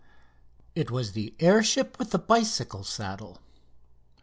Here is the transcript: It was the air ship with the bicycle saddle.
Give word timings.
It 0.73 0.89
was 0.89 1.11
the 1.11 1.35
air 1.39 1.61
ship 1.61 1.99
with 1.99 2.09
the 2.09 2.17
bicycle 2.17 2.83
saddle. 2.83 3.39